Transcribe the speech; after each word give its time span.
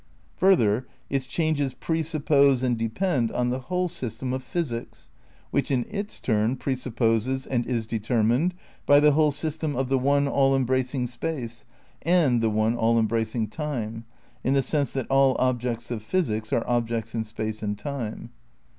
Further, 0.37 0.87
its 1.11 1.27
changes 1.27 1.75
pre 1.75 2.01
suppose 2.01 2.63
and 2.63 2.75
depend 2.75 3.31
on 3.31 3.51
the 3.51 3.59
whole 3.69 3.87
system 3.87 4.33
of 4.33 4.41
physics, 4.41 5.09
which 5.51 5.69
in 5.69 5.85
its 5.87 6.19
turn 6.19 6.55
pre 6.55 6.75
sup 6.75 6.95
poses 6.95 7.45
and 7.45 7.67
is 7.67 7.85
determined 7.85 8.55
by 8.87 8.99
the 8.99 9.11
whole 9.11 9.29
system 9.29 9.75
of 9.75 9.89
the 9.89 9.99
one 9.99 10.27
all 10.27 10.55
embracing 10.55 11.05
space 11.05 11.65
and 12.01 12.41
the 12.41 12.49
one 12.49 12.75
all 12.75 12.97
embracing 12.97 13.47
time, 13.47 14.05
in 14.43 14.55
the 14.55 14.63
sense 14.63 14.91
that 14.93 15.05
all 15.07 15.35
objects 15.37 15.91
of 15.91 16.01
physics 16.01 16.51
are 16.51 16.67
objects 16.67 17.13
in 17.13 17.23
space 17.23 17.61
and 17.61 17.77
time. 17.77 18.31